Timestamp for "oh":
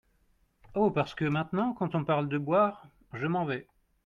0.73-0.89